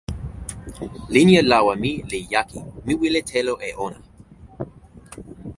[1.13, 2.59] linja lawa mi li jaki.
[2.85, 3.99] mi wile telo e ona.